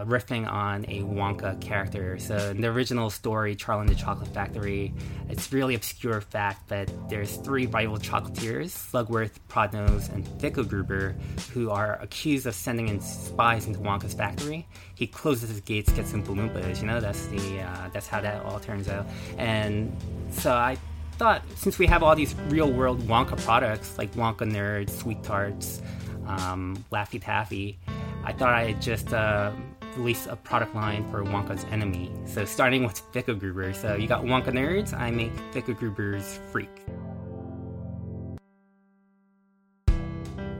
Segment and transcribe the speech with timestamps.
[0.00, 2.18] Uh, riffing on a Wonka character.
[2.18, 4.92] So in the original story, Charlie and the Chocolate Factory,
[5.28, 11.14] it's really obscure fact that there's three rival chocolatiers, Slugworth, Prodnose, and Fickelgruber,
[11.52, 14.66] who are accused of sending in spies into Wonka's factory.
[14.94, 16.80] He closes his gates, gets some Loompas.
[16.80, 19.06] You know, that's the uh, that's how that all turns out.
[19.38, 19.94] And
[20.30, 20.78] so I
[21.12, 25.82] thought, since we have all these real world Wonka products like Wonka Nerds, Sweet Tarts,
[26.26, 27.78] um, Laffy Taffy,
[28.24, 29.52] I thought I'd just uh,
[29.96, 32.10] release a product line for Wonka's enemy.
[32.26, 33.74] So starting with Fickelgruber.
[33.74, 36.70] So you got Wonka Nerds, I make Fickelgruber's Freak.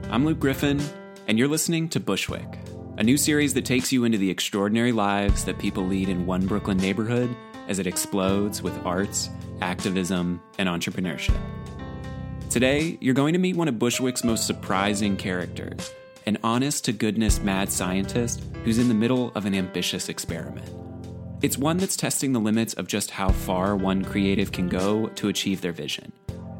[0.09, 0.81] I'm Luke Griffin,
[1.27, 2.59] and you're listening to Bushwick,
[2.97, 6.45] a new series that takes you into the extraordinary lives that people lead in one
[6.45, 7.33] Brooklyn neighborhood
[7.69, 9.29] as it explodes with arts,
[9.61, 11.39] activism, and entrepreneurship.
[12.49, 15.93] Today, you're going to meet one of Bushwick's most surprising characters
[16.25, 20.69] an honest to goodness mad scientist who's in the middle of an ambitious experiment.
[21.41, 25.29] It's one that's testing the limits of just how far one creative can go to
[25.29, 26.11] achieve their vision.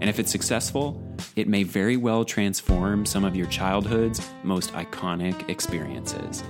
[0.01, 0.99] And if it's successful,
[1.35, 6.43] it may very well transform some of your childhood's most iconic experiences.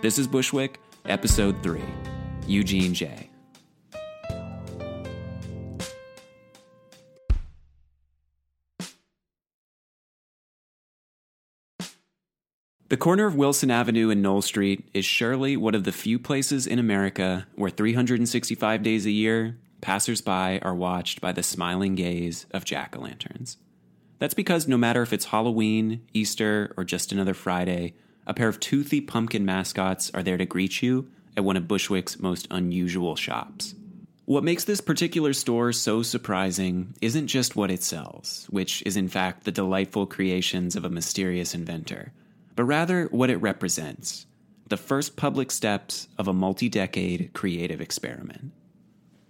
[0.00, 1.80] This is Bushwick, Episode 3
[2.46, 3.31] Eugene J.
[12.92, 16.66] The corner of Wilson Avenue and Knoll Street is surely one of the few places
[16.66, 22.66] in America where 365 days a year, passersby are watched by the smiling gaze of
[22.66, 23.56] jack o' lanterns.
[24.18, 27.94] That's because no matter if it's Halloween, Easter, or just another Friday,
[28.26, 32.20] a pair of toothy pumpkin mascots are there to greet you at one of Bushwick's
[32.20, 33.74] most unusual shops.
[34.26, 39.08] What makes this particular store so surprising isn't just what it sells, which is in
[39.08, 42.12] fact the delightful creations of a mysterious inventor
[42.56, 44.26] but rather what it represents
[44.68, 48.52] the first public steps of a multi decade creative experiment.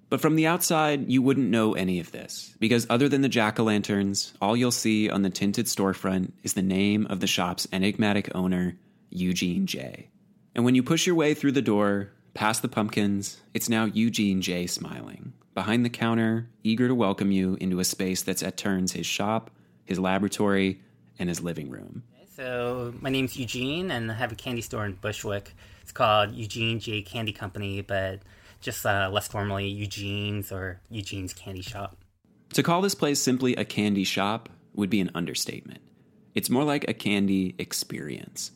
[0.09, 3.59] But from the outside, you wouldn't know any of this, because other than the jack
[3.59, 7.67] o' lanterns, all you'll see on the tinted storefront is the name of the shop's
[7.73, 8.77] enigmatic owner,
[9.11, 10.11] Eugene J.
[10.55, 14.43] And when you push your way through the door, past the pumpkins, it's now Eugene
[14.43, 18.93] J smiling, behind the counter, eager to welcome you into a space that's at turns
[18.93, 19.51] his shop,
[19.85, 20.81] his laboratory,
[21.19, 22.03] and his living room.
[22.35, 25.55] So my name's Eugene, and I have a candy store in Bushwick.
[25.83, 28.21] It's called Eugene J Candy Company, but
[28.61, 31.99] just uh, less formally Eugene's or Eugene's Candy Shop.
[32.55, 35.81] To call this place simply a candy shop would be an understatement.
[36.35, 38.53] It's more like a candy experience.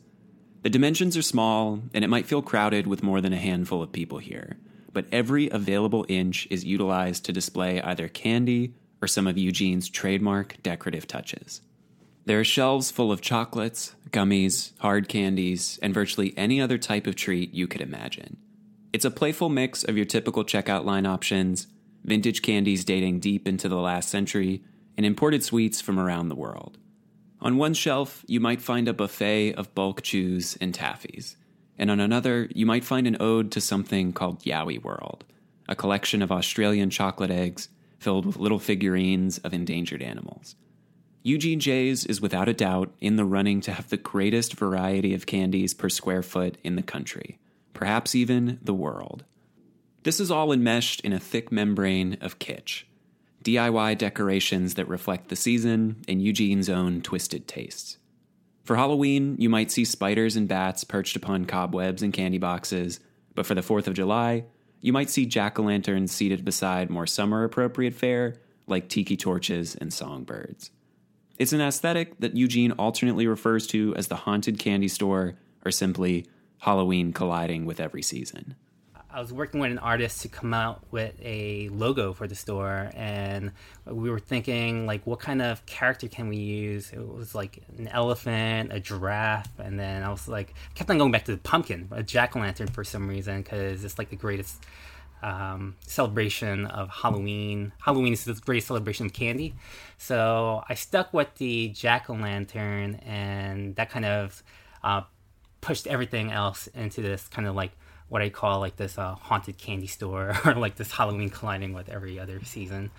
[0.63, 3.91] The dimensions are small, and it might feel crowded with more than a handful of
[3.91, 4.57] people here,
[4.91, 8.73] but every available inch is utilized to display either candy
[9.03, 11.61] or some of Eugene's trademark decorative touches.
[12.27, 17.15] There are shelves full of chocolates, gummies, hard candies, and virtually any other type of
[17.15, 18.35] treat you could imagine.
[18.91, 21.67] It's a playful mix of your typical checkout line options,
[22.03, 24.61] vintage candies dating deep into the last century,
[24.97, 26.77] and imported sweets from around the world.
[27.39, 31.37] On one shelf, you might find a buffet of bulk chews and taffies,
[31.77, 35.23] and on another, you might find an ode to something called Yowie World,
[35.69, 37.69] a collection of Australian chocolate eggs
[37.99, 40.57] filled with little figurines of endangered animals.
[41.27, 45.25] Eugene J's is without a doubt in the running to have the greatest variety of
[45.25, 47.37] candies per square foot in the country,
[47.73, 49.25] perhaps even the world.
[50.03, 52.83] This is all enmeshed in a thick membrane of kitsch,
[53.43, 57.97] DIY decorations that reflect the season and Eugene's own twisted tastes.
[58.63, 63.01] For Halloween, you might see spiders and bats perched upon cobwebs and candy boxes,
[63.35, 64.45] But for the 4th of July,
[64.79, 68.35] you might see jack o' lanterns seated beside more summer appropriate fare
[68.65, 70.71] like tiki torches and songbirds.
[71.37, 76.25] It's an aesthetic that Eugene alternately refers to as the haunted candy store or simply
[76.59, 78.55] Halloween colliding with every season.
[79.09, 82.91] I was working with an artist to come out with a logo for the store,
[82.93, 83.51] and
[83.85, 86.91] we were thinking like, what kind of character can we use?
[86.91, 91.11] It was like an elephant, a giraffe, and then I was like, kept on going
[91.11, 94.15] back to the pumpkin, a jack o' lantern for some reason, because it's like the
[94.15, 94.63] greatest
[95.21, 97.73] um, celebration of Halloween.
[97.83, 99.55] Halloween is the greatest celebration of candy.
[99.97, 104.43] So I stuck with the jack o' lantern, and that kind of
[104.83, 105.01] uh,
[105.61, 107.71] pushed everything else into this kind of like
[108.09, 111.89] what I call like this uh, haunted candy store or like this Halloween colliding with
[111.89, 112.91] every other season.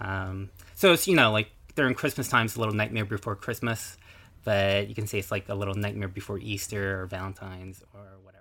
[0.00, 3.96] Um, so it's, you know, like during Christmas time, it's a little nightmare before Christmas,
[4.44, 8.39] but you can say it's like a little nightmare before Easter or Valentine's or whatever.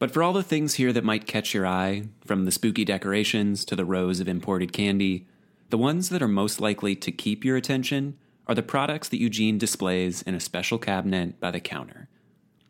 [0.00, 3.66] But for all the things here that might catch your eye, from the spooky decorations
[3.66, 5.28] to the rows of imported candy,
[5.68, 8.16] the ones that are most likely to keep your attention
[8.46, 12.08] are the products that Eugene displays in a special cabinet by the counter.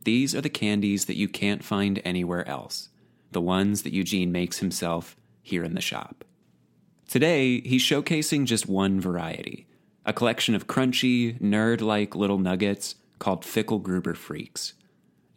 [0.03, 2.88] These are the candies that you can't find anywhere else,
[3.31, 6.25] the ones that Eugene makes himself here in the shop.
[7.09, 9.69] Today, he's showcasing just one variety
[10.05, 14.73] a collection of crunchy, nerd like little nuggets called Fickelgruber Freaks.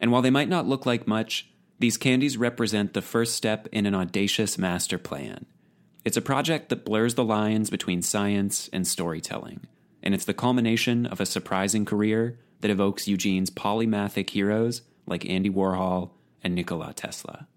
[0.00, 3.86] And while they might not look like much, these candies represent the first step in
[3.86, 5.46] an audacious master plan.
[6.04, 9.66] It's a project that blurs the lines between science and storytelling,
[10.02, 15.50] and it's the culmination of a surprising career that evokes Eugene's polymathic heroes like Andy
[15.50, 16.10] Warhol
[16.42, 17.48] and Nikola Tesla.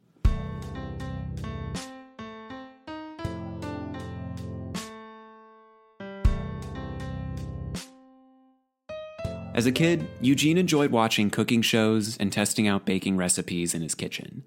[9.57, 13.95] As a kid, Eugene enjoyed watching cooking shows and testing out baking recipes in his
[13.95, 14.43] kitchen.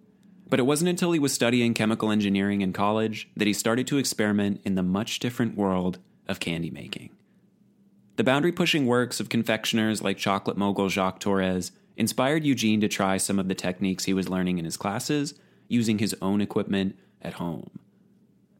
[0.48, 3.98] But it wasn't until he was studying chemical engineering in college that he started to
[3.98, 5.98] experiment in the much different world
[6.28, 7.10] of candy making.
[8.14, 13.16] The boundary pushing works of confectioners like chocolate mogul Jacques Torres inspired Eugene to try
[13.16, 15.34] some of the techniques he was learning in his classes
[15.66, 17.80] using his own equipment at home.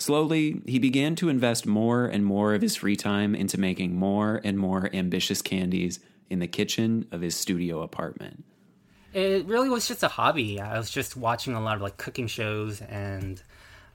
[0.01, 4.41] Slowly, he began to invest more and more of his free time into making more
[4.43, 6.01] and more ambitious candies
[6.31, 8.45] in the kitchen of his studio apartment.
[9.13, 10.61] It really was just a hobby.
[10.61, 13.43] I was just watching a lot of like cooking shows and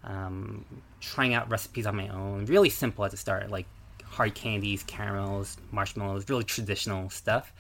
[0.04, 0.66] um,
[1.00, 2.46] trying out recipes on my own.
[2.46, 3.66] Really simple at the start, like
[4.04, 7.54] hard candies, caramels, marshmallows, really traditional stuff.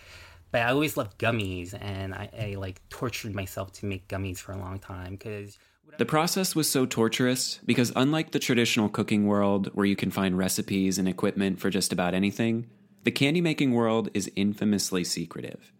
[0.51, 4.51] But I always loved gummies, and I, I like tortured myself to make gummies for
[4.51, 5.57] a long time because.
[5.97, 10.37] The process was so torturous because, unlike the traditional cooking world where you can find
[10.37, 12.67] recipes and equipment for just about anything,
[13.05, 15.71] the candy making world is infamously secretive.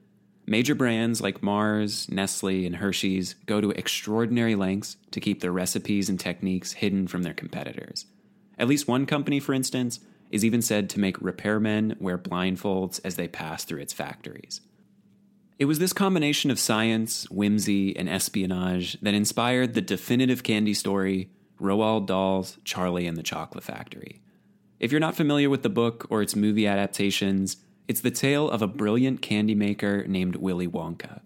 [0.45, 6.07] Major brands like Mars, Nestle, and Hershey's go to extraordinary lengths to keep their recipes
[6.07, 8.05] and techniques hidden from their competitors.
[8.59, 9.99] At least one company, for instance,
[10.29, 14.61] is even said to make repairmen wear blindfolds as they pass through its factories.
[15.57, 21.29] It was this combination of science, whimsy, and espionage that inspired the definitive candy story,
[21.59, 24.21] Roald Dahl's Charlie and the Chocolate Factory.
[24.85, 28.61] If you're not familiar with the book or its movie adaptations, it's the tale of
[28.61, 31.21] a brilliant candy maker named Willy Wonka.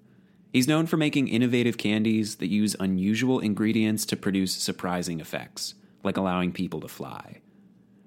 [0.54, 5.74] He's known for making innovative candies that use unusual ingredients to produce surprising effects,
[6.06, 7.42] like allowing people to fly.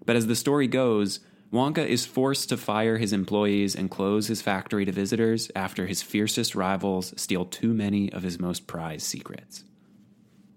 [0.06, 1.20] But as the story goes,
[1.52, 6.00] Wonka is forced to fire his employees and close his factory to visitors after his
[6.00, 9.64] fiercest rivals steal too many of his most prized secrets.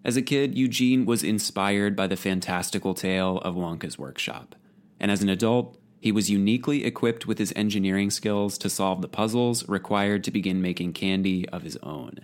[0.06, 4.56] As a kid, Eugene was inspired by the fantastical tale of Wonka's workshop
[5.00, 9.08] and as an adult, he was uniquely equipped with his engineering skills to solve the
[9.08, 12.20] puzzles required to begin making candy of his own.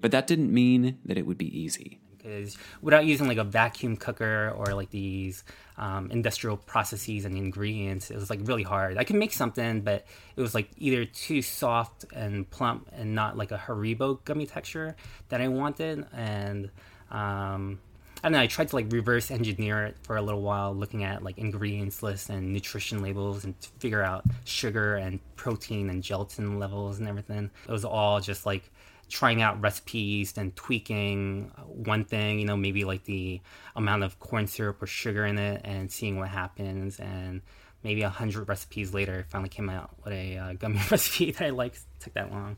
[0.00, 2.00] But that didn't mean that it would be easy.
[2.16, 5.44] Because without using like a vacuum cooker or like these
[5.76, 8.96] um, industrial processes and ingredients, it was like really hard.
[8.96, 10.06] I could make something, but
[10.36, 14.96] it was like either too soft and plump and not like a Haribo gummy texture
[15.28, 16.06] that I wanted.
[16.12, 16.70] And
[17.10, 17.78] um,
[18.18, 18.40] I don't know.
[18.40, 22.02] I tried to like reverse engineer it for a little while, looking at like ingredients
[22.02, 27.50] lists and nutrition labels, and figure out sugar and protein and gelatin levels and everything.
[27.68, 28.70] It was all just like
[29.08, 33.40] trying out recipes and tweaking one thing, you know, maybe like the
[33.76, 36.98] amount of corn syrup or sugar in it, and seeing what happens.
[36.98, 37.40] And
[37.84, 41.44] maybe a hundred recipes later, I finally came out with a uh, gummy recipe that
[41.44, 41.80] I liked.
[42.00, 42.56] Took that long.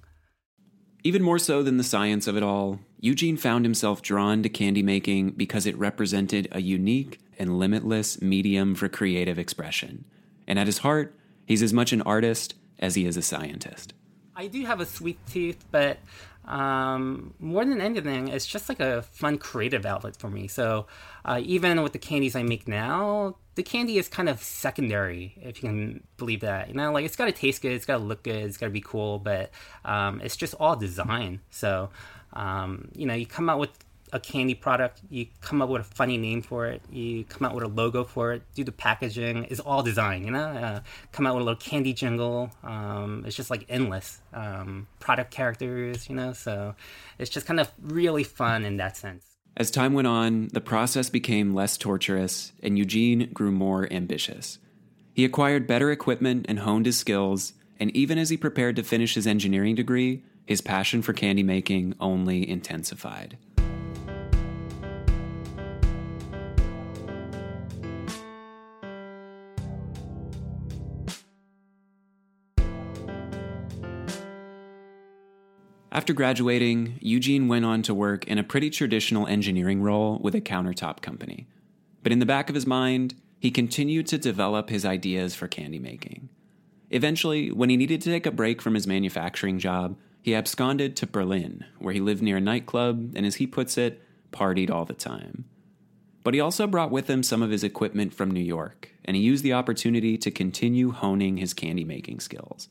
[1.04, 4.82] Even more so than the science of it all, Eugene found himself drawn to candy
[4.82, 10.04] making because it represented a unique and limitless medium for creative expression.
[10.46, 11.14] And at his heart,
[11.46, 13.94] he's as much an artist as he is a scientist.
[14.36, 15.98] I do have a sweet tooth, but
[16.44, 20.46] um, more than anything, it's just like a fun creative outlet for me.
[20.48, 20.86] So
[21.24, 25.62] uh, even with the candies I make now, the candy is kind of secondary, if
[25.62, 26.68] you can believe that.
[26.68, 28.66] You know, like it's got to taste good, it's got to look good, it's got
[28.66, 29.50] to be cool, but
[29.84, 31.40] um, it's just all design.
[31.50, 31.90] So,
[32.32, 33.70] um, you know, you come out with
[34.12, 37.54] a candy product, you come up with a funny name for it, you come out
[37.54, 40.46] with a logo for it, do the packaging, it's all design, you know?
[40.48, 40.80] Uh,
[41.12, 42.50] come out with a little candy jingle.
[42.64, 44.20] Um, it's just like endless.
[44.32, 46.32] Um, product characters, you know?
[46.32, 46.74] So
[47.18, 49.24] it's just kind of really fun in that sense.
[49.56, 54.58] As time went on, the process became less torturous, and Eugene grew more ambitious.
[55.12, 59.14] He acquired better equipment and honed his skills, and even as he prepared to finish
[59.14, 63.38] his engineering degree, his passion for candy making only intensified.
[75.92, 80.40] After graduating, Eugene went on to work in a pretty traditional engineering role with a
[80.40, 81.46] countertop company.
[82.02, 85.78] But in the back of his mind, he continued to develop his ideas for candy
[85.78, 86.28] making.
[86.90, 91.06] Eventually, when he needed to take a break from his manufacturing job, he absconded to
[91.06, 94.94] Berlin, where he lived near a nightclub and, as he puts it, partied all the
[94.94, 95.44] time.
[96.22, 99.22] But he also brought with him some of his equipment from New York, and he
[99.22, 102.68] used the opportunity to continue honing his candy making skills.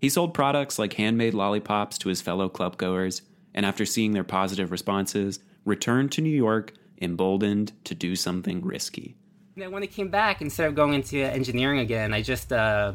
[0.00, 3.22] He sold products like handmade lollipops to his fellow clubgoers,
[3.52, 9.16] and after seeing their positive responses, returned to New York emboldened to do something risky.
[9.56, 12.94] Then when I came back, instead of going into engineering again, I just uh,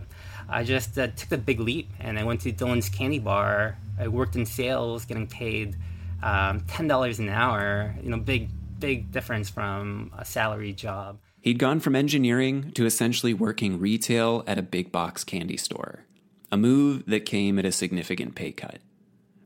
[0.50, 3.78] I just uh, took the big leap and I went to Dylan's Candy Bar.
[4.00, 5.76] I worked in sales, getting paid
[6.24, 7.96] um, ten dollars an hour.
[8.02, 11.20] You know, big big difference from a salary job.
[11.42, 16.06] He'd gone from engineering to essentially working retail at a big box candy store
[16.52, 18.80] a move that came at a significant pay cut.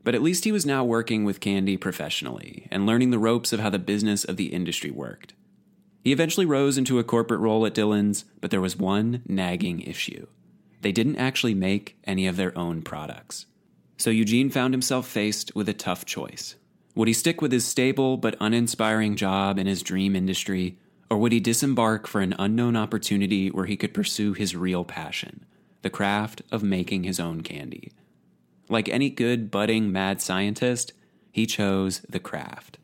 [0.02, 3.60] But at least he was now working with Candy professionally and learning the ropes of
[3.60, 5.34] how the business of the industry worked.
[6.02, 10.26] He eventually rose into a corporate role at Dylan's, but there was one nagging issue.
[10.82, 13.46] They didn't actually make any of their own products.
[13.96, 16.56] So Eugene found himself faced with a tough choice.
[16.94, 20.78] Would he stick with his stable but uninspiring job in his dream industry,
[21.10, 25.44] or would he disembark for an unknown opportunity where he could pursue his real passion,
[25.82, 27.92] the craft of making his own candy.
[28.68, 30.92] Like any good budding mad scientist,
[31.30, 32.78] he chose the craft.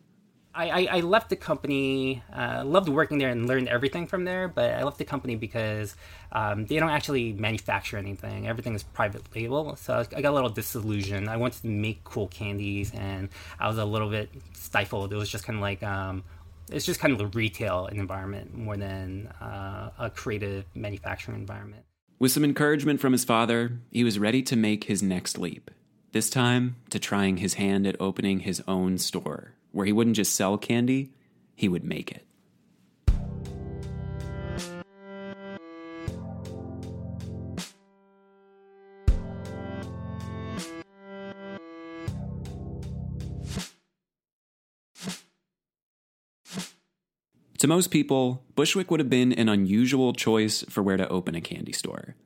[0.69, 4.75] I, I, left the company, uh, loved working there and learned everything from there, but
[4.75, 5.97] I left the company because
[6.33, 8.47] um, they don't actually manufacture anything.
[8.47, 9.76] Everything is private label.
[9.76, 11.29] So I got a little disillusioned.
[11.29, 15.12] I wanted to make cool candies and I was a little bit stifled.
[15.12, 16.25] It was just kind of like, um,
[16.71, 21.85] it's just kind of a retail environment more than uh, a creative manufacturing environment.
[22.19, 25.71] With some encouragement from his father, he was ready to make his next leap.
[26.12, 30.35] This time, to trying his hand at opening his own store, where he wouldn't just
[30.35, 31.12] sell candy,
[31.55, 32.26] he would make it.
[47.59, 51.40] To most people, Bushwick would have been an unusual choice for where to open a
[51.40, 52.17] candy store.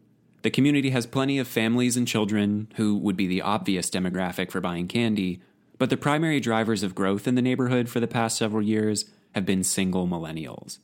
[0.45, 4.61] The community has plenty of families and children who would be the obvious demographic for
[4.61, 5.41] buying candy,
[5.79, 9.47] but the primary drivers of growth in the neighborhood for the past several years have
[9.47, 10.81] been single millennials.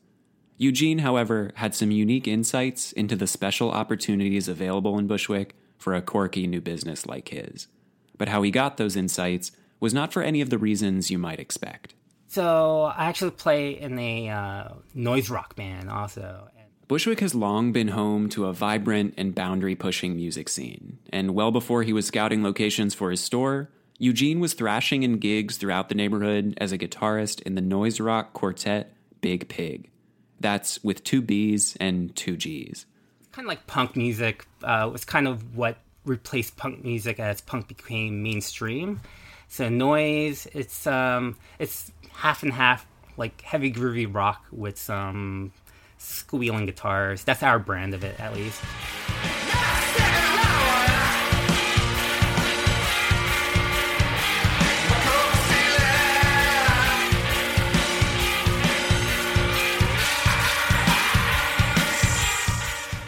[0.56, 6.00] Eugene, however, had some unique insights into the special opportunities available in Bushwick for a
[6.00, 7.68] quirky new business like his.
[8.16, 11.38] But how he got those insights was not for any of the reasons you might
[11.38, 11.92] expect.
[12.28, 16.48] So I actually play in a uh, noise rock band also.
[16.90, 21.52] Bushwick has long been home to a vibrant and boundary pushing music scene, and well
[21.52, 25.94] before he was scouting locations for his store, Eugene was thrashing in gigs throughout the
[25.94, 29.88] neighborhood as a guitarist in the noise rock quartet Big Pig.
[30.40, 32.86] That's with two B's and two G's.
[33.30, 37.68] Kind of like punk music uh, was kind of what replaced punk music as punk
[37.68, 39.00] became mainstream.
[39.46, 42.84] So noise, it's um, it's half and half,
[43.16, 45.52] like heavy groovy rock with some
[46.00, 47.22] squealing guitars.
[47.24, 48.60] That's our brand of it, at least.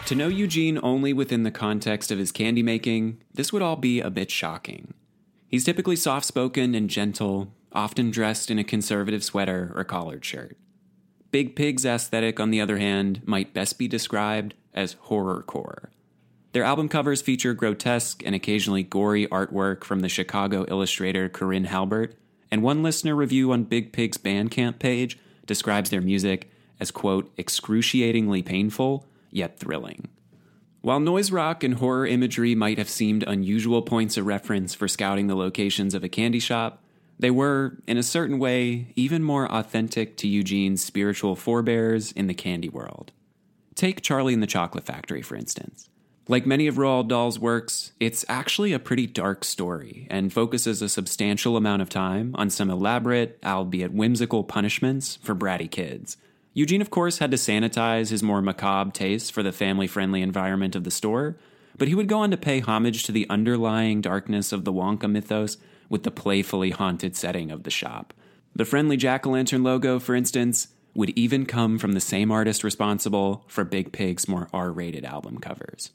[0.06, 4.00] To know Eugene only within the context of his candy making, this would all be
[4.00, 4.92] a bit shocking.
[5.48, 10.58] He's typically soft spoken and gentle, often dressed in a conservative sweater or collared shirt.
[11.32, 15.86] Big Pig's aesthetic, on the other hand, might best be described as horrorcore.
[16.52, 22.14] Their album covers feature grotesque and occasionally gory artwork from the Chicago illustrator Corinne Halbert,
[22.50, 28.42] and one listener review on Big Pig's Bandcamp page describes their music as, quote, excruciatingly
[28.42, 30.08] painful, yet thrilling.
[30.82, 35.28] While noise rock and horror imagery might have seemed unusual points of reference for scouting
[35.28, 36.81] the locations of a candy shop,
[37.22, 42.34] they were, in a certain way, even more authentic to Eugene's spiritual forebears in the
[42.34, 43.12] candy world.
[43.74, 45.88] Take Charlie and the Chocolate Factory, for instance.
[46.28, 50.88] Like many of Roald Dahl's works, it's actually a pretty dark story and focuses a
[50.88, 56.18] substantial amount of time on some elaborate, albeit whimsical, punishments for bratty kids–
[56.54, 60.76] Eugene, of course, had to sanitize his more macabre tastes for the family friendly environment
[60.76, 61.36] of the store,
[61.78, 65.10] but he would go on to pay homage to the underlying darkness of the Wonka
[65.10, 65.56] mythos
[65.92, 68.14] with the playfully haunted setting of the shop.
[68.56, 72.64] The friendly jack o' lantern logo, for instance, would even come from the same artist
[72.64, 75.90] responsible for Big Pig's more R rated album covers.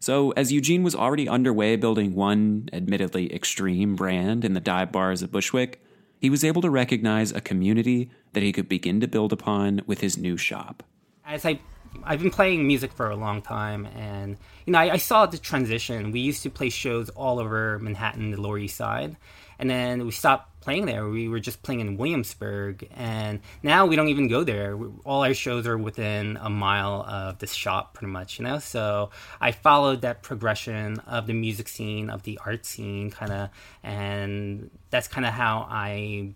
[0.00, 5.20] So, as Eugene was already underway building one, admittedly extreme brand in the dive bars
[5.20, 5.82] of Bushwick,
[6.18, 10.00] he was able to recognize a community that he could begin to build upon with
[10.00, 10.82] his new shop.
[11.26, 11.60] As I
[12.02, 14.36] I've been playing music for a long time, and
[14.66, 16.10] you know, I, I, saw the transition.
[16.10, 19.16] We used to play shows all over Manhattan, the Lower East Side,
[19.58, 21.08] and then we stopped playing there.
[21.08, 24.78] We were just playing in Williamsburg, and now we don't even go there.
[25.04, 28.58] All our shows are within a mile of this shop, pretty much, you know.
[28.58, 29.10] So
[29.40, 33.50] I followed that progression of the music scene, of the art scene, kind of,
[33.82, 36.32] and that's kind of how I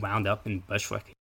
[0.00, 1.12] wound up in Bushwick.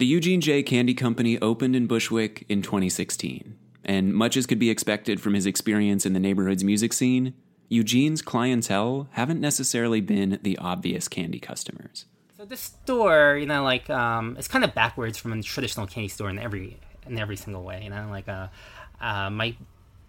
[0.00, 0.62] The Eugene J.
[0.62, 3.54] Candy Company opened in Bushwick in 2016,
[3.84, 7.34] and much as could be expected from his experience in the neighborhood's music scene,
[7.68, 12.06] Eugene's clientele haven't necessarily been the obvious candy customers.
[12.34, 16.08] So this store, you know, like um, it's kind of backwards from a traditional candy
[16.08, 17.82] store in every in every single way.
[17.84, 18.48] You know, like uh,
[19.02, 19.54] uh, my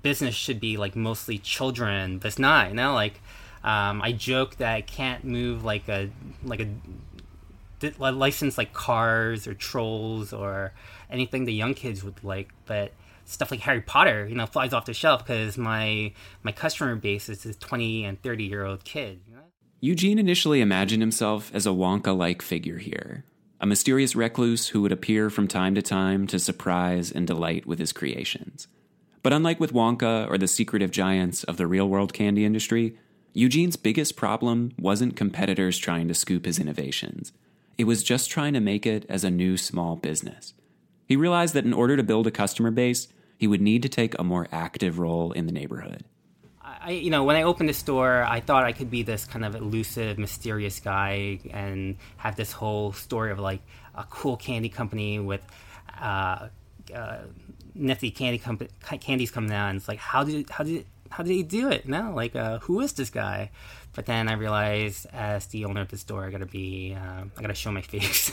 [0.04, 2.70] business should be like mostly children, but it's not.
[2.70, 3.20] You know, like
[3.62, 6.10] um, I joke that I can't move like a
[6.46, 6.70] like a
[8.00, 10.74] license like cars or trolls or
[11.10, 12.92] anything the young kids would like, but
[13.26, 16.14] stuff like Harry Potter, you know, flies off the shelf because my
[16.44, 19.22] my customer base is this twenty and thirty year old kid.
[19.80, 23.24] Eugene initially imagined himself as a Wonka-like figure here,
[23.60, 27.80] a mysterious recluse who would appear from time to time to surprise and delight with
[27.80, 28.68] his creations.
[29.24, 32.96] But unlike with Wonka or the secretive giants of the real world candy industry,
[33.34, 37.32] Eugene's biggest problem wasn't competitors trying to scoop his innovations.
[37.82, 40.54] It was just trying to make it as a new small business.
[41.08, 43.08] He realized that in order to build a customer base,
[43.40, 46.06] he would need to take a more active role in the neighborhood.
[46.62, 49.44] I, you know, when I opened the store, I thought I could be this kind
[49.44, 53.62] of elusive, mysterious guy and have this whole story of like
[53.96, 55.42] a cool candy company with
[56.00, 56.50] uh,
[56.94, 57.18] uh,
[57.74, 59.70] nifty candy comp- candies coming out.
[59.70, 61.88] And it's like, how did how did how did he do it?
[61.88, 63.52] No, like, uh, who is this guy?
[63.94, 67.42] But then I realized, as the owner of the store, I gotta be, uh, I
[67.42, 68.32] gotta show my face.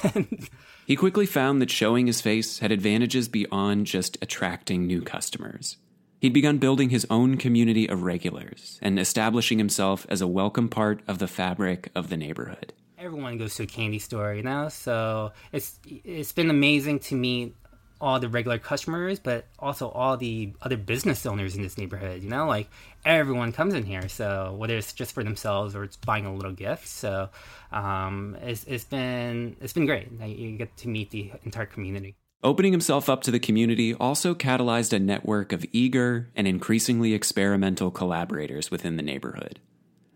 [0.87, 5.77] he quickly found that showing his face had advantages beyond just attracting new customers.
[6.21, 11.01] He'd begun building his own community of regulars and establishing himself as a welcome part
[11.07, 12.73] of the fabric of the neighborhood.
[12.99, 17.55] Everyone goes to a candy store, you know, so it's it's been amazing to meet
[18.01, 22.23] all the regular customers, but also all the other business owners in this neighborhood.
[22.23, 22.71] You know, like
[23.05, 24.09] everyone comes in here.
[24.09, 27.29] So whether it's just for themselves or it's buying a little gift, so
[27.73, 30.09] um, it's, it's been it's been great.
[30.21, 32.15] You get to meet the entire community.
[32.45, 37.91] Opening himself up to the community also catalyzed a network of eager and increasingly experimental
[37.91, 39.59] collaborators within the neighborhood.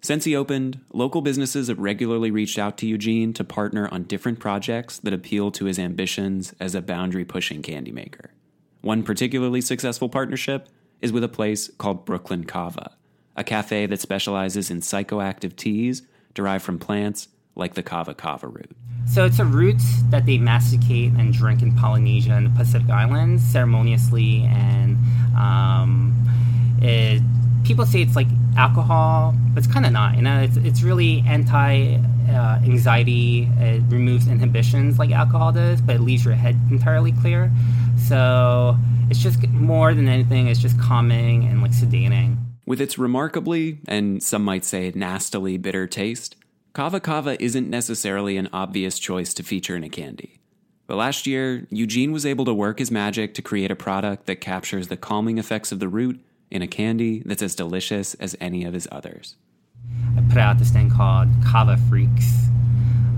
[0.04, 4.40] Since he opened, local businesses have regularly reached out to Eugene to partner on different
[4.40, 8.32] projects that appeal to his ambitions as a boundary pushing candy maker.
[8.80, 10.68] One particularly successful partnership
[11.00, 12.96] is with a place called Brooklyn Kava,
[13.36, 16.02] a cafe that specializes in psychoactive teas
[16.34, 18.72] derived from plants like the kava kava root.
[19.06, 23.44] So it's a root that they masticate and drink in Polynesia and the Pacific Islands
[23.44, 24.96] ceremoniously, and
[25.36, 26.12] um,
[26.80, 27.22] it
[27.72, 28.26] people say it's like
[28.58, 30.14] alcohol, but it's kind of not.
[30.14, 31.96] You know, it's it's really anti
[32.28, 33.48] uh, anxiety.
[33.58, 37.50] It removes inhibitions like alcohol does, but it leaves your head entirely clear.
[37.96, 38.76] So
[39.08, 42.37] it's just more than anything, it's just calming and like sedating.
[42.66, 46.37] With its remarkably, and some might say nastily bitter taste,
[46.74, 50.40] Kava Kava isn't necessarily an obvious choice to feature in a candy.
[50.87, 54.42] But last year, Eugene was able to work his magic to create a product that
[54.42, 56.20] captures the calming effects of the root
[56.52, 59.36] in a candy that's as delicious as any of his others.
[60.16, 62.46] I put out this thing called Kava Freaks,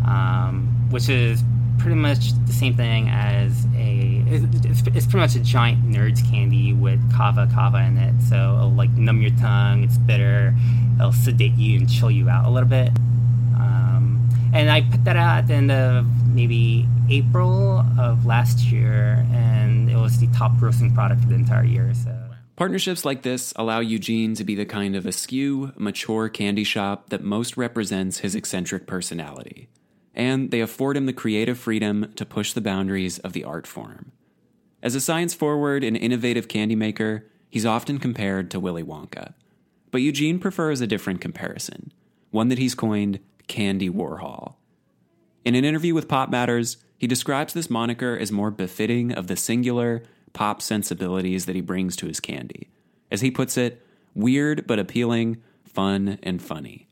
[0.06, 1.42] um, which is
[1.78, 4.22] pretty much the same thing as a.
[4.26, 8.22] It's, it's pretty much a giant nerds candy with kava kava in it.
[8.22, 9.82] So it'll like numb your tongue.
[9.82, 10.54] It's bitter.
[10.96, 12.90] It'll sedate you and chill you out a little bit.
[13.56, 19.26] Um, and I put that out at the end of maybe April of last year,
[19.32, 21.92] and it was the top grossing product for the entire year.
[21.94, 22.23] So.
[22.56, 27.24] Partnerships like this allow Eugene to be the kind of askew, mature candy shop that
[27.24, 29.68] most represents his eccentric personality.
[30.14, 34.12] And they afford him the creative freedom to push the boundaries of the art form.
[34.84, 39.34] As a science forward and innovative candy maker, he's often compared to Willy Wonka.
[39.90, 41.92] But Eugene prefers a different comparison,
[42.30, 44.54] one that he's coined Candy Warhol.
[45.44, 50.04] In an interview with PopMatters, he describes this moniker as more befitting of the singular,
[50.34, 52.68] pop sensibilities that he brings to his candy.
[53.10, 53.80] As he puts it,
[54.14, 56.88] weird but appealing, fun and funny.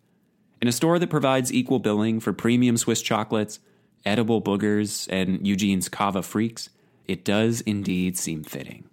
[0.63, 3.59] In a store that provides equal billing for premium Swiss chocolates,
[4.07, 6.71] edible boogers, and Eugene's Kava freaks,
[7.07, 8.85] it does indeed seem fitting.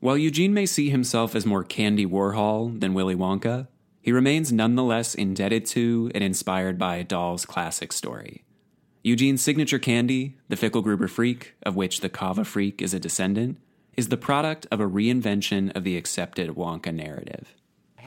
[0.00, 3.66] While Eugene may see himself as more Candy Warhol than Willy Wonka,
[4.00, 8.44] he remains nonetheless indebted to and inspired by Dahl's classic story.
[9.02, 13.58] Eugene's signature candy, the Fickelgruber Freak, of which the Kava Freak is a descendant,
[13.96, 17.54] is the product of a reinvention of the accepted Wonka narrative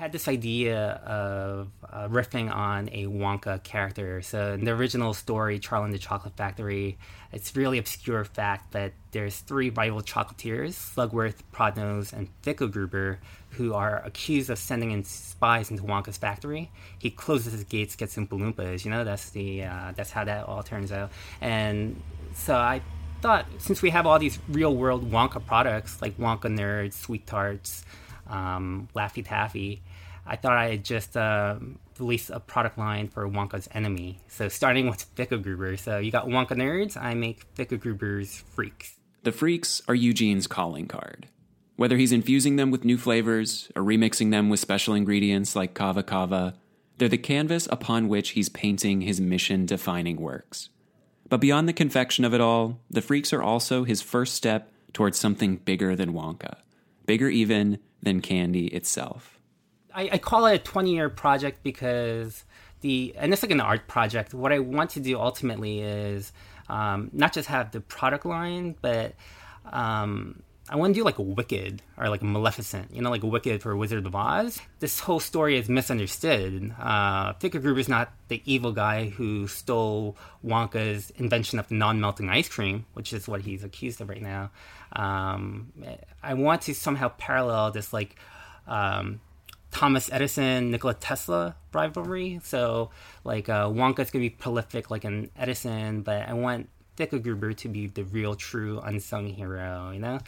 [0.01, 4.19] had this idea of uh, riffing on a Wonka character.
[4.23, 6.97] So in the original story, Charlie and the Chocolate Factory,
[7.31, 13.19] it's really obscure fact that there's three rival chocolatiers, Slugworth, Prodnose, and Fickelgruber,
[13.51, 16.71] who are accused of sending in spies into Wonka's factory.
[16.97, 18.83] He closes his gates, gets some Loompas.
[18.83, 21.11] You know, that's the uh, that's how that all turns out.
[21.41, 22.01] And
[22.33, 22.81] so I
[23.21, 27.85] thought, since we have all these real world Wonka products like Wonka Nerds, Sweet Tarts,
[28.27, 29.83] um, Laffy Taffy,
[30.25, 31.57] I thought I'd just uh,
[31.99, 34.19] release a product line for Wonka's enemy.
[34.27, 35.79] So starting with Fickelgruber.
[35.79, 38.95] So you got Wonka nerds, I make Fickelgruber's freaks.
[39.23, 41.27] The freaks are Eugene's calling card.
[41.75, 46.03] Whether he's infusing them with new flavors or remixing them with special ingredients like kava
[46.03, 46.55] kava,
[46.97, 50.69] they're the canvas upon which he's painting his mission defining works.
[51.29, 55.17] But beyond the confection of it all, the freaks are also his first step towards
[55.17, 56.57] something bigger than Wonka,
[57.05, 59.30] bigger even than candy itself.
[59.93, 62.43] I, I call it a 20 year project because
[62.81, 64.33] the and it's like an art project.
[64.33, 66.31] What I want to do ultimately is
[66.69, 69.13] um, not just have the product line, but
[69.65, 73.23] um, I want to do like a Wicked or like a Maleficent, you know, like
[73.23, 74.59] a Wicked for Wizard of Oz.
[74.79, 76.73] This whole story is misunderstood.
[76.79, 82.47] Uh, Fickelgruber is not the evil guy who stole Wonka's invention of the non-melting ice
[82.47, 84.51] cream, which is what he's accused of right now.
[84.93, 85.73] Um,
[86.23, 88.15] I want to somehow parallel this like
[88.65, 89.19] um,
[89.71, 92.39] Thomas Edison, Nikola Tesla rivalry.
[92.43, 92.91] So
[93.23, 97.87] like uh, Wonka's gonna be prolific like an Edison, but I want Fickelgruber to be
[97.87, 99.91] the real, true, unsung hero.
[99.91, 100.19] You know.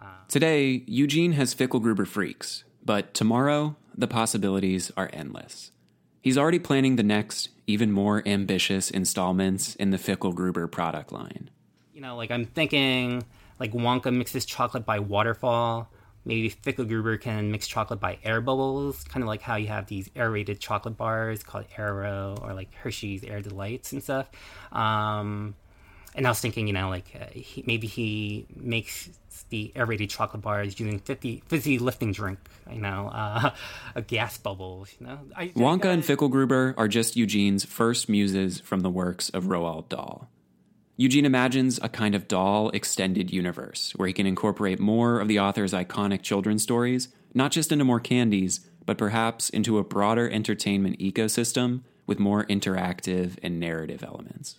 [0.00, 5.72] Uh, Today, Eugene has Fickelgruber freaks, but tomorrow the possibilities are endless.
[6.22, 11.50] He's already planning the next, even more ambitious installments in the Fickelgruber product line.
[11.94, 13.24] You know, like I'm thinking,
[13.58, 15.90] like Wonka mixes chocolate by waterfall
[16.24, 20.10] Maybe Fickelgruber can mix chocolate by air bubbles, kind of like how you have these
[20.14, 24.28] aerated chocolate bars called Aero or like Hershey's Air Delights and stuff.
[24.70, 25.54] Um,
[26.14, 29.08] and I was thinking, you know, like uh, he, maybe he makes
[29.48, 32.38] the aerated chocolate bars using 50, fizzy lifting drink,
[32.70, 33.50] you know, uh,
[34.06, 35.18] gas bubble, you know.
[35.36, 39.88] I, Wonka I, and Fickelgruber are just Eugene's first muses from the works of Roald
[39.88, 40.28] Dahl.
[41.00, 45.40] Eugene imagines a kind of Dahl extended universe where he can incorporate more of the
[45.40, 50.98] author's iconic children's stories, not just into more candies, but perhaps into a broader entertainment
[50.98, 54.58] ecosystem with more interactive and narrative elements.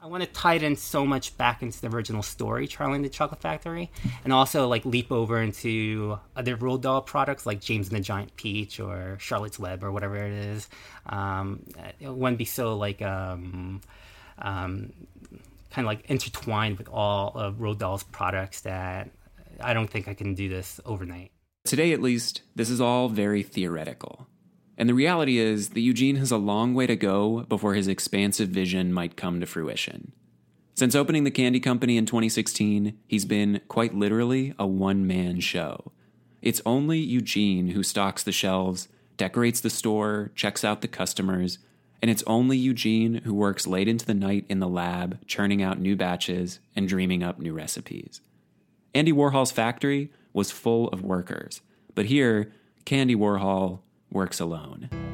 [0.00, 3.04] I want to tie it in so much back into the original story, Charlie and
[3.04, 3.90] the Chocolate Factory,
[4.24, 8.34] and also like leap over into other Roald Dahl products like James and the Giant
[8.36, 10.66] Peach or Charlotte's Web or whatever it is.
[11.04, 11.62] Um,
[12.00, 13.82] it wouldn't be so like um,
[14.38, 14.92] um,
[15.74, 19.10] kind of like intertwined with all of Roald products that
[19.60, 21.32] I don't think I can do this overnight.
[21.64, 24.28] Today, at least, this is all very theoretical.
[24.78, 28.50] And the reality is that Eugene has a long way to go before his expansive
[28.50, 30.12] vision might come to fruition.
[30.74, 35.92] Since opening the candy company in 2016, he's been, quite literally, a one man show.
[36.40, 41.58] It's only Eugene who stocks the shelves, decorates the store, checks out the customers,
[42.02, 45.78] and it's only Eugene who works late into the night in the lab, churning out
[45.80, 48.20] new batches and dreaming up new recipes.
[48.94, 51.60] Andy Warhol's factory was full of workers,
[51.94, 52.52] but here,
[52.84, 53.80] Candy Warhol
[54.10, 55.13] works alone.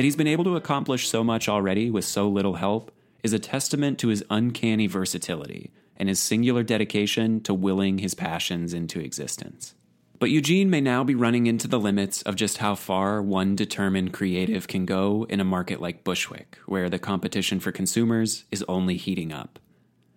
[0.00, 2.90] That he's been able to accomplish so much already with so little help
[3.22, 8.72] is a testament to his uncanny versatility and his singular dedication to willing his passions
[8.72, 9.74] into existence.
[10.18, 14.14] But Eugene may now be running into the limits of just how far one determined
[14.14, 18.96] creative can go in a market like Bushwick, where the competition for consumers is only
[18.96, 19.58] heating up.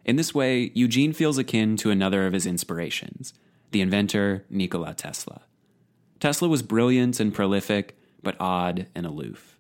[0.06, 3.34] In this way, Eugene feels akin to another of his inspirations,
[3.72, 5.42] the inventor Nikola Tesla.
[6.22, 9.53] Tesla was brilliant and prolific, but odd and aloof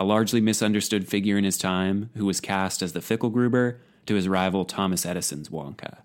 [0.00, 4.26] a largely misunderstood figure in his time who was cast as the Fickelgruber to his
[4.26, 5.98] rival Thomas Edison's Wonka.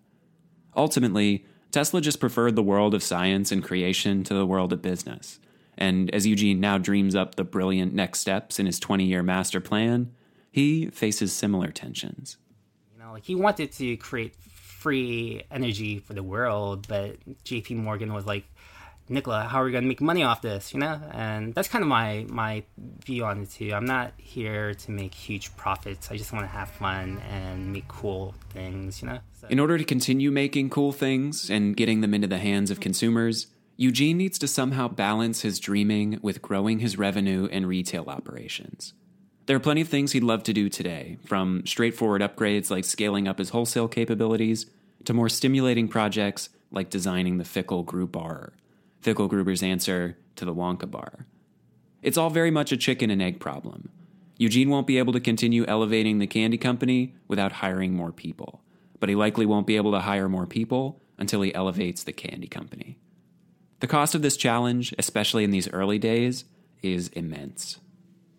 [0.76, 5.40] Ultimately, Tesla just preferred the world of science and creation to the world of business.
[5.78, 9.62] And as Eugene now dreams up the brilliant next steps in his 20 year master
[9.62, 10.12] plan,
[10.52, 12.36] he faces similar tensions.
[12.92, 18.26] You know, he wanted to create free energy for the world, but JP Morgan was
[18.26, 18.44] like,
[19.08, 20.74] Nikola, how are we going to make money off this?
[20.74, 22.64] You know, and that's kind of my my
[23.06, 23.72] view on it too.
[23.74, 26.10] I'm not here to make huge profits.
[26.12, 29.02] I just want to have fun and make cool things.
[29.02, 29.20] You know.
[29.40, 29.48] So.
[29.48, 33.48] In order to continue making cool things and getting them into the hands of consumers,
[33.78, 38.94] Eugene needs to somehow balance his dreaming with growing his revenue and retail operations.
[39.46, 43.28] There are plenty of things he'd love to do today, from straightforward upgrades like scaling
[43.28, 44.66] up his wholesale capabilities
[45.04, 48.54] to more stimulating projects like designing the Fickelgruber Bar
[49.06, 51.28] Fickelgruber's answer to the Wonka bar.
[52.02, 53.90] It's all very much a chicken and egg problem.
[54.38, 58.64] Eugene won't be able to continue elevating the candy company without hiring more people,
[59.00, 62.48] but he likely won't be able to hire more people until he elevates the candy
[62.48, 62.98] company.
[63.80, 66.46] The cost of this challenge, especially in these early days,
[66.82, 67.80] is immense.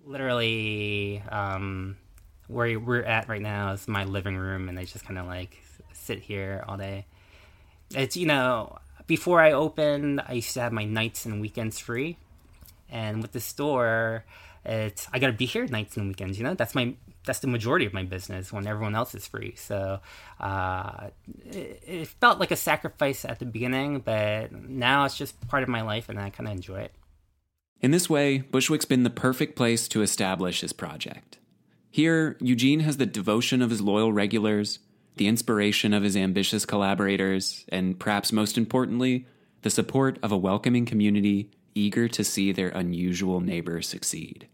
[0.05, 1.96] Literally, um,
[2.48, 5.62] where we're at right now is my living room, and I just kind of like
[5.92, 7.07] sit here all day.
[7.94, 12.19] It's, you know, before I opened, I used to have my nights and weekends free,
[12.90, 14.25] and with the store,
[14.64, 16.38] it's I gotta be here nights and weekends.
[16.38, 19.55] You know, that's my that's the majority of my business when everyone else is free.
[19.57, 20.01] So
[20.40, 21.09] uh,
[21.45, 25.69] it, it, felt like a sacrifice at the beginning, but now it's just part of
[25.69, 26.92] my life, and I kind of enjoy it.
[27.81, 31.38] In this way, Bushwick's been the perfect place to establish his project.
[31.90, 34.79] Here, Eugene has the devotion of his loyal regulars,
[35.16, 39.26] the inspiration of his ambitious collaborators, and perhaps most importantly,
[39.62, 44.48] the support of a welcoming community eager to see their unusual neighbor succeed.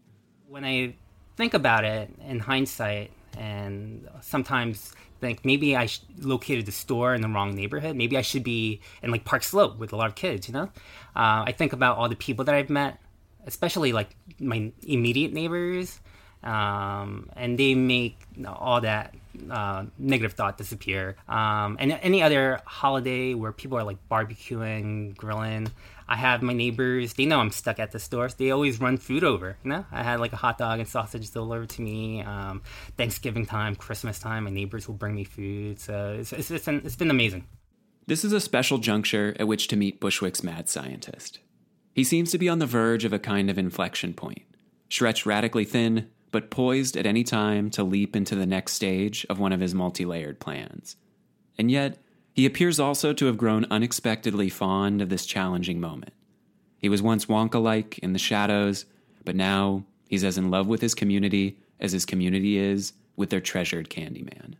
[0.47, 0.95] When I
[1.35, 5.87] think about it in hindsight, and sometimes think maybe I
[6.19, 7.95] located the store in the wrong neighborhood.
[7.95, 10.69] Maybe I should be in like Park Slope with a lot of kids, you know?
[11.15, 12.99] Uh, I think about all the people that I've met,
[13.47, 15.99] especially like my immediate neighbors,
[16.43, 19.15] um, and they make all that
[19.49, 21.15] uh, negative thought disappear.
[21.27, 25.71] Um, and any other holiday where people are like barbecuing, grilling,
[26.07, 27.13] I have my neighbors.
[27.13, 28.29] They know I'm stuck at the store.
[28.29, 29.57] So they always run food over.
[29.63, 32.21] You know, I had like a hot dog and sausage delivered to me.
[32.21, 32.61] Um,
[32.97, 35.79] Thanksgiving time, Christmas time, my neighbors will bring me food.
[35.79, 37.47] So it's it's, it's, it's been amazing.
[38.05, 41.39] This is a special juncture at which to meet Bushwick's mad scientist.
[41.93, 44.41] He seems to be on the verge of a kind of inflection point,
[44.89, 49.39] stretched radically thin, but poised at any time to leap into the next stage of
[49.39, 50.97] one of his multi layered plans.
[51.57, 51.99] And yet,
[52.33, 56.13] he appears also to have grown unexpectedly fond of this challenging moment.
[56.79, 58.85] He was once Wonka like in the shadows,
[59.23, 63.39] but now he's as in love with his community as his community is with their
[63.39, 64.55] treasured Candyman.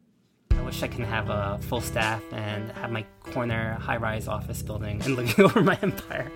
[0.57, 5.01] I wish I can have a full staff and have my corner high-rise office building
[5.03, 6.31] and looking over my empire.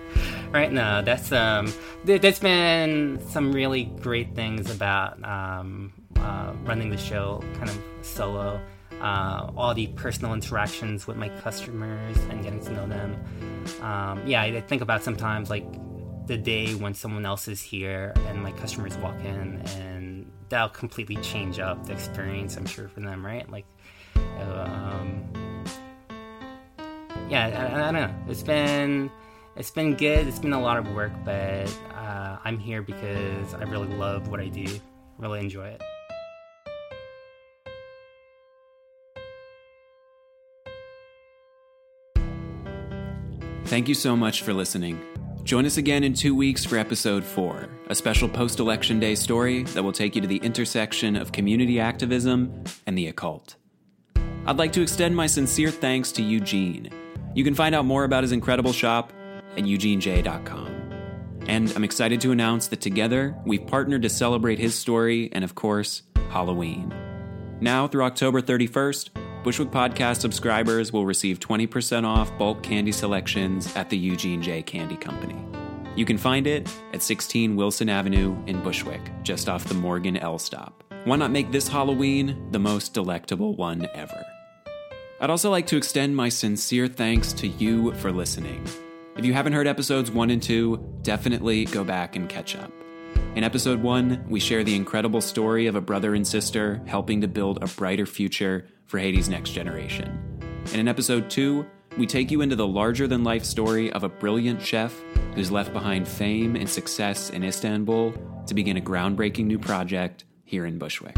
[0.50, 1.72] Right now, that's um,
[2.06, 7.78] th- there's been some really great things about um, uh, running the show kind of
[8.02, 8.60] solo.
[9.00, 13.24] Uh, all the personal interactions with my customers and getting to know them.
[13.80, 15.64] Um, yeah, I think about sometimes like
[16.28, 21.16] the day when someone else is here and my customers walk in and that'll completely
[21.16, 23.64] change up the experience i'm sure for them right like
[24.40, 25.24] um,
[27.28, 28.14] yeah, I, I, don't know.
[28.28, 29.10] It's been
[29.56, 30.26] it's been good.
[30.26, 34.40] It's been a lot of work, but uh, I'm here because I really love what
[34.40, 34.66] I do,
[35.18, 35.82] really enjoy it.
[43.64, 44.98] Thank you so much for listening.
[45.44, 49.62] Join us again in two weeks for episode four, a special post election day story
[49.64, 53.56] that will take you to the intersection of community activism and the occult.
[54.48, 56.88] I'd like to extend my sincere thanks to Eugene.
[57.34, 59.12] You can find out more about his incredible shop
[59.58, 61.42] at eugenej.com.
[61.46, 65.54] And I'm excited to announce that together we've partnered to celebrate his story and, of
[65.54, 66.94] course, Halloween.
[67.60, 69.10] Now through October 31st,
[69.44, 74.62] Bushwick Podcast subscribers will receive 20% off bulk candy selections at the Eugene J.
[74.62, 75.36] Candy Company.
[75.94, 80.38] You can find it at 16 Wilson Avenue in Bushwick, just off the Morgan L
[80.38, 80.84] stop.
[81.04, 84.24] Why not make this Halloween the most delectable one ever?
[85.20, 88.64] I'd also like to extend my sincere thanks to you for listening.
[89.16, 92.70] If you haven't heard episodes 1 and 2, definitely go back and catch up.
[93.34, 97.26] In episode 1, we share the incredible story of a brother and sister helping to
[97.26, 100.20] build a brighter future for Haiti's next generation.
[100.66, 104.08] And in episode 2, we take you into the larger than life story of a
[104.08, 104.94] brilliant chef
[105.34, 108.14] who's left behind fame and success in Istanbul
[108.46, 111.16] to begin a groundbreaking new project here in Bushwick.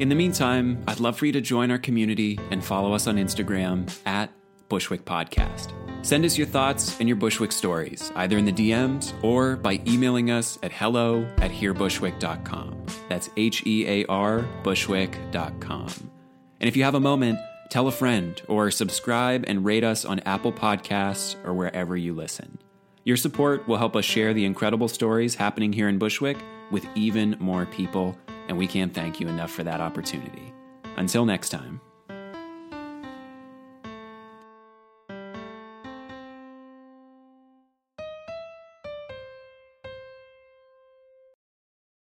[0.00, 3.16] In the meantime, I'd love for you to join our community and follow us on
[3.16, 4.32] Instagram at
[4.70, 5.74] Bushwick Podcast.
[6.02, 10.30] Send us your thoughts and your Bushwick stories, either in the DMs or by emailing
[10.30, 12.86] us at hello at hearbushwick.com.
[13.10, 16.10] That's H E A R Bushwick.com.
[16.60, 20.20] And if you have a moment, tell a friend or subscribe and rate us on
[20.20, 22.58] Apple Podcasts or wherever you listen.
[23.04, 26.38] Your support will help us share the incredible stories happening here in Bushwick
[26.70, 28.16] with even more people,
[28.50, 30.52] and we can't thank you enough for that opportunity.
[30.96, 31.80] Until next time.